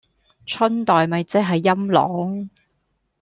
[0.47, 2.47] 春袋咪即係陰嚢